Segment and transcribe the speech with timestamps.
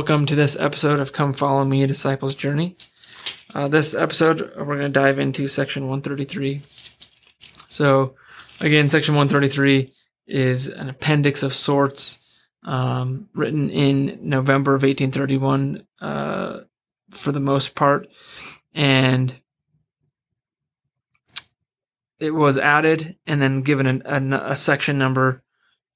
[0.00, 2.74] Welcome to this episode of Come Follow Me, a Disciple's Journey.
[3.54, 6.62] Uh, this episode, we're going to dive into section 133.
[7.68, 8.14] So,
[8.62, 9.92] again, section 133
[10.26, 12.20] is an appendix of sorts
[12.64, 16.60] um, written in November of 1831 uh,
[17.10, 18.08] for the most part.
[18.74, 19.34] And
[22.18, 25.42] it was added and then given an, an, a section number.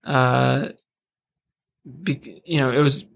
[0.04, 0.68] Uh,
[2.02, 3.06] be, you know, it was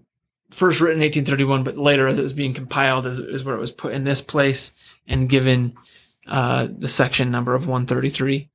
[0.51, 3.59] first written in 1831, but later, as it was being compiled, is, is where it
[3.59, 4.71] was put in this place
[5.07, 5.75] and given
[6.27, 8.49] uh, the section number of 133.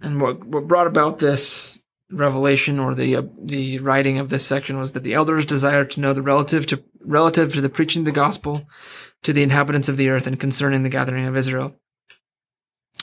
[0.00, 4.78] And what what brought about this revelation or the uh, the writing of this section
[4.78, 8.06] was that the elders desired to know the relative to relative to the preaching of
[8.06, 8.66] the gospel
[9.22, 11.74] to the inhabitants of the earth and concerning the gathering of Israel.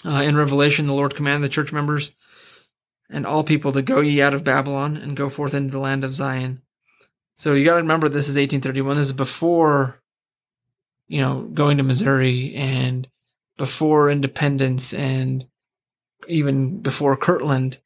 [0.05, 2.11] Uh, in Revelation, the Lord commanded the church members
[3.09, 6.03] and all people to go ye out of Babylon and go forth into the land
[6.03, 6.61] of Zion.
[7.37, 8.97] So you got to remember this is 1831.
[8.97, 9.99] This is before,
[11.07, 13.07] you know, going to Missouri and
[13.57, 15.45] before independence and
[16.27, 17.79] even before Kirtland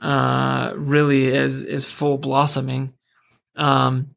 [0.00, 2.92] uh, really is is full blossoming.
[3.56, 4.14] Um,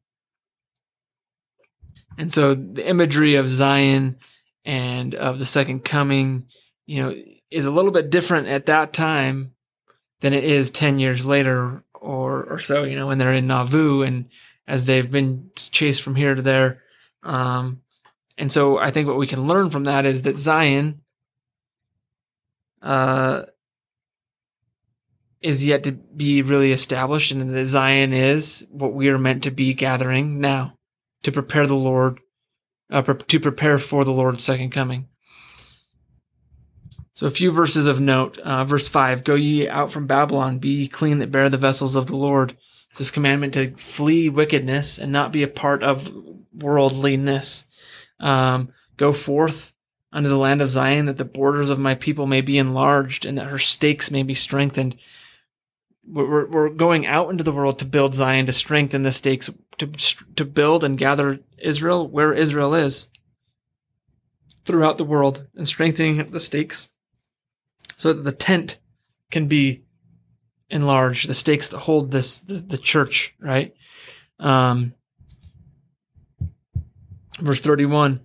[2.16, 4.16] and so the imagery of Zion
[4.64, 6.46] and of the second coming,
[6.86, 7.14] you know,
[7.50, 9.52] is a little bit different at that time
[10.20, 14.02] than it is 10 years later or, or so, you know, when they're in Nauvoo
[14.02, 14.26] and
[14.66, 16.82] as they've been chased from here to there.
[17.22, 17.82] Um,
[18.36, 21.02] and so I think what we can learn from that is that Zion
[22.82, 23.42] uh,
[25.40, 29.50] is yet to be really established, and that Zion is what we are meant to
[29.50, 30.76] be gathering now
[31.22, 32.20] to prepare the Lord,
[32.90, 35.08] uh, to prepare for the Lord's second coming.
[37.14, 38.38] So a few verses of note.
[38.38, 41.94] Uh, verse 5 Go ye out from Babylon, be ye clean that bear the vessels
[41.96, 42.56] of the Lord.
[42.94, 46.14] It's this commandment to flee wickedness and not be a part of
[46.52, 47.64] worldliness.
[48.20, 49.72] Um, go forth
[50.12, 53.36] unto the land of Zion, that the borders of my people may be enlarged and
[53.36, 54.94] that her stakes may be strengthened.
[56.06, 59.88] We're, we're going out into the world to build Zion, to strengthen the stakes, to,
[60.36, 63.08] to build and gather Israel where Israel is
[64.64, 66.90] throughout the world and strengthening the stakes
[67.96, 68.78] so that the tent
[69.32, 69.82] can be
[70.70, 73.74] enlarged, the stakes that hold this, the, the church, right?
[74.38, 74.94] Um,
[77.38, 78.20] verse 31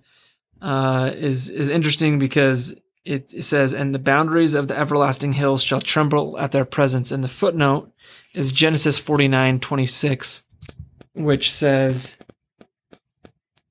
[0.60, 2.74] uh, is, is interesting because
[3.04, 7.10] it, it says, and the boundaries of the everlasting hills shall tremble at their presence.
[7.10, 7.92] And the footnote
[8.34, 10.42] is Genesis 49, 26,
[11.14, 12.16] which says,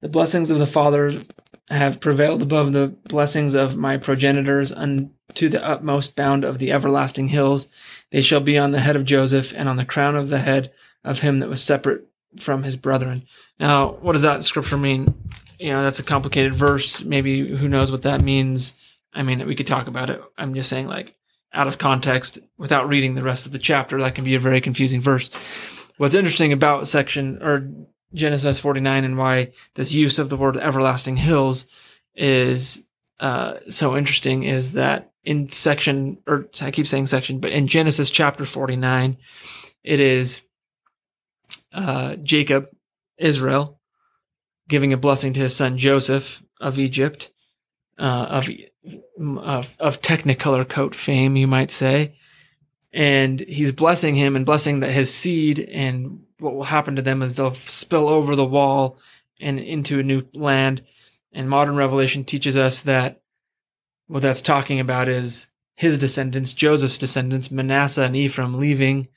[0.01, 1.25] the blessings of the fathers
[1.69, 4.71] have prevailed above the blessings of my progenitors
[5.39, 7.67] unto the utmost bound of the everlasting hills.
[8.11, 10.71] They shall be on the head of Joseph and on the crown of the head
[11.05, 12.05] of him that was separate
[12.37, 13.25] from his brethren.
[13.57, 15.15] Now, what does that scripture mean?
[15.57, 17.03] You know, that's a complicated verse.
[17.03, 18.73] Maybe who knows what that means.
[19.13, 20.21] I mean, we could talk about it.
[20.37, 21.15] I'm just saying, like,
[21.53, 24.59] out of context, without reading the rest of the chapter, that can be a very
[24.59, 25.29] confusing verse.
[25.97, 27.69] What's interesting about section or
[28.13, 31.65] Genesis 49 and why this use of the word everlasting hills
[32.13, 32.81] is
[33.19, 38.09] uh, so interesting is that in section, or I keep saying section, but in Genesis
[38.09, 39.17] chapter 49,
[39.83, 40.41] it is
[41.73, 42.69] uh, Jacob,
[43.17, 43.79] Israel,
[44.67, 47.31] giving a blessing to his son Joseph of Egypt,
[47.97, 48.49] uh, of,
[49.19, 52.15] of, of Technicolor coat fame, you might say.
[52.93, 57.21] And he's blessing him and blessing that his seed and what will happen to them
[57.21, 58.97] is they'll spill over the wall
[59.39, 60.83] and into a new land.
[61.31, 63.18] And modern revelation teaches us that
[64.09, 69.07] what that's talking about is his descendants, Joseph's descendants, Manasseh and Ephraim, leaving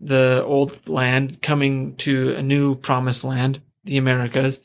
[0.00, 4.58] the old land, coming to a new promised land, the Americas,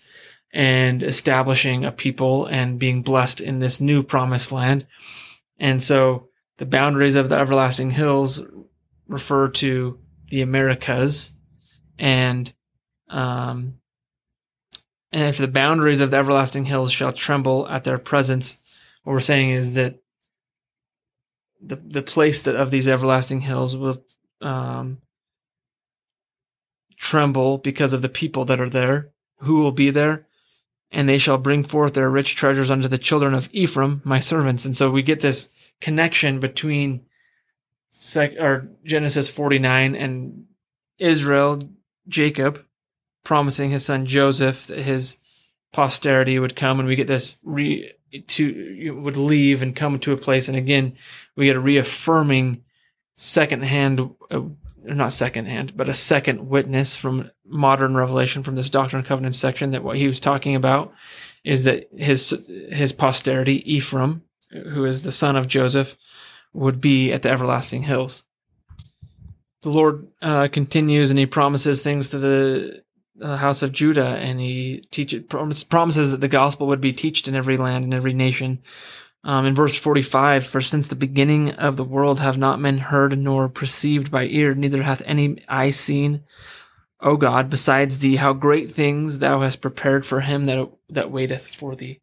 [0.52, 4.88] and establishing a people and being blessed in this new promised land.
[5.60, 8.42] And so the boundaries of the everlasting hills
[9.08, 11.32] refer to the Americas,
[12.00, 12.52] and
[13.10, 13.76] um,
[15.12, 18.58] and if the boundaries of the everlasting hills shall tremble at their presence,
[19.08, 20.02] what we're saying is that
[21.62, 24.04] the the place that of these everlasting hills will
[24.42, 24.98] um,
[26.98, 30.28] tremble because of the people that are there, who will be there,
[30.92, 34.66] and they shall bring forth their rich treasures unto the children of Ephraim, my servants.
[34.66, 35.48] And so we get this
[35.80, 37.06] connection between
[37.90, 40.48] sec- or Genesis 49 and
[41.00, 41.62] Israel,
[42.10, 42.62] Jacob
[43.24, 45.16] promising his son Joseph that his
[45.72, 47.94] posterity would come, and we get this re
[48.28, 50.96] to would leave and come to a place, and again
[51.36, 52.64] we get a reaffirming
[53.16, 54.42] secondhand uh,
[54.96, 59.72] not secondhand, but a second witness from modern revelation from this Doctrine and Covenants section
[59.72, 60.94] that what he was talking about
[61.44, 65.98] is that his his posterity, Ephraim, who is the son of Joseph,
[66.54, 68.24] would be at the everlasting hills.
[69.62, 72.84] The Lord uh, continues and he promises things to the
[73.22, 75.24] uh, house of Judah, and he teaches
[75.70, 78.60] promises that the gospel would be taught in every land and every nation.
[79.24, 83.18] Um, in verse 45, for since the beginning of the world have not men heard
[83.18, 86.24] nor perceived by ear, neither hath any eye seen,
[87.02, 91.46] O God, besides thee, how great things thou hast prepared for him that, that waiteth
[91.46, 92.00] for thee.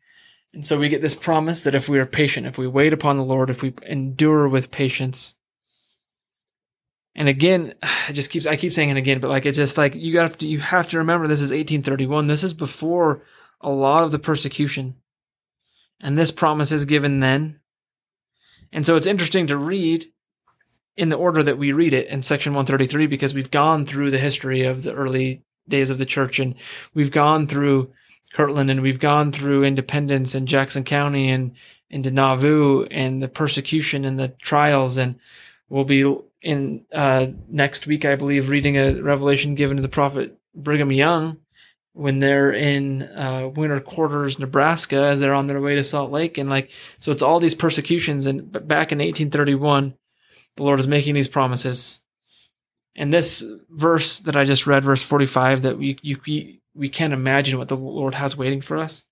[0.53, 3.17] And so we get this promise that if we are patient, if we wait upon
[3.17, 5.35] the Lord, if we endure with patience,
[7.15, 9.95] and again, I just keeps I keep saying it again, but like it's just like
[9.95, 12.27] you got to you have to remember this is 1831.
[12.27, 13.23] This is before
[13.61, 14.97] a lot of the persecution,
[16.01, 17.61] and this promise is given then.
[18.73, 20.11] And so it's interesting to read
[20.97, 24.19] in the order that we read it in section 133 because we've gone through the
[24.19, 26.55] history of the early days of the church and
[26.93, 27.93] we've gone through
[28.33, 31.53] Kirtland and we've gone through Independence and Jackson County and
[31.91, 35.17] into Nauvoo and the persecution and the trials and
[35.69, 36.05] we'll be
[36.45, 41.39] in uh, next week I believe reading a revelation given to the prophet Brigham Young
[41.95, 46.39] when they're in uh, winter quarters Nebraska as they're on their way to Salt Lake.
[46.39, 46.71] And like
[47.01, 48.27] so it's all these persecutions.
[48.27, 49.95] And back in 1831
[50.57, 52.01] the Lord is making these promises.
[52.95, 56.19] And this verse that I just read verse 45 that we you
[56.75, 59.03] we can't imagine what the Lord has waiting for us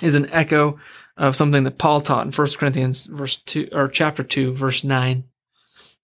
[0.00, 0.78] is an echo
[1.16, 5.24] of something that Paul taught in 1 Corinthians verse 2 or chapter 2 verse 9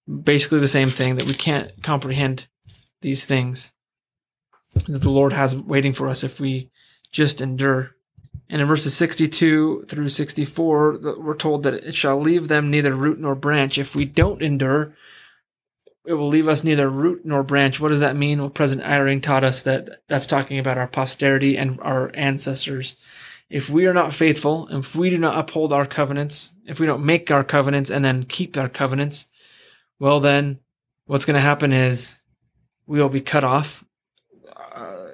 [0.09, 2.47] basically the same thing that we can't comprehend
[3.01, 3.71] these things
[4.87, 6.71] that the Lord has waiting for us if we
[7.13, 7.91] just endure.
[8.51, 13.19] And in verses 62 through 64, we're told that it shall leave them neither root
[13.19, 13.77] nor branch.
[13.77, 14.95] If we don't endure,
[16.07, 17.79] it will leave us neither root nor branch.
[17.79, 18.41] What does that mean?
[18.41, 22.97] Well, President Eyring taught us that that's talking about our posterity and our ancestors.
[23.51, 27.05] If we are not faithful, if we do not uphold our covenants, if we don't
[27.05, 29.27] make our covenants and then keep our covenants,
[29.99, 30.59] well, then
[31.07, 32.17] what's going to happen is
[32.87, 33.85] we will be cut off.
[34.55, 35.09] Uh,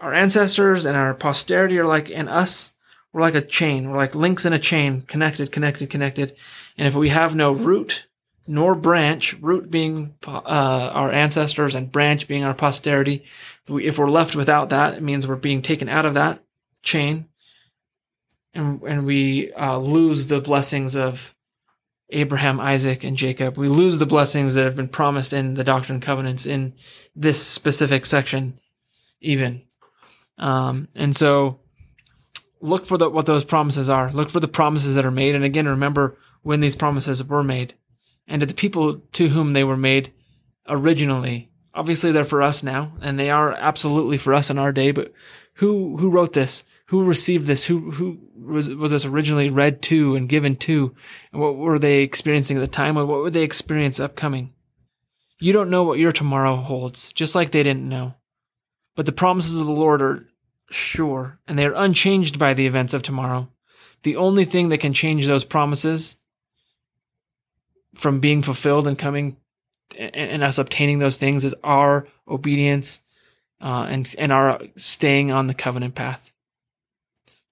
[0.00, 2.72] our ancestors and our posterity are like, and us,
[3.12, 3.90] we're like a chain.
[3.90, 6.36] We're like links in a chain, connected, connected, connected.
[6.76, 8.04] And if we have no root
[8.46, 13.24] nor branch, root being uh, our ancestors and branch being our posterity,
[13.64, 16.40] if, we, if we're left without that, it means we're being taken out of that
[16.82, 17.26] chain
[18.56, 21.34] and, and we uh, lose the blessings of
[22.10, 23.56] Abraham, Isaac, and Jacob.
[23.56, 26.74] We lose the blessings that have been promised in the Doctrine and Covenants in
[27.14, 28.60] this specific section,
[29.20, 29.62] even.
[30.38, 31.60] Um, and so
[32.60, 34.10] look for the, what those promises are.
[34.12, 35.34] Look for the promises that are made.
[35.34, 37.74] And again, remember when these promises were made
[38.28, 40.12] and to the people to whom they were made
[40.68, 41.50] originally.
[41.74, 44.92] Obviously, they're for us now, and they are absolutely for us in our day.
[44.92, 45.12] But
[45.54, 46.62] who who wrote this?
[46.86, 47.64] Who received this?
[47.64, 50.94] Who who was was this originally read to and given to?
[51.32, 52.94] And what were they experiencing at the time?
[52.94, 54.52] What would they experience upcoming?
[55.38, 58.14] You don't know what your tomorrow holds, just like they didn't know.
[58.94, 60.28] But the promises of the Lord are
[60.70, 63.48] sure, and they are unchanged by the events of tomorrow.
[64.02, 66.16] The only thing that can change those promises
[67.94, 69.36] from being fulfilled and coming
[69.98, 73.00] and, us obtaining those things is our obedience
[73.60, 76.30] uh, and and our staying on the covenant path.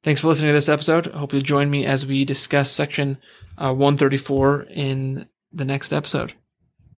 [0.05, 1.09] Thanks for listening to this episode.
[1.09, 3.17] I hope you'll join me as we discuss section
[3.57, 6.35] uh, 134 in the next episode.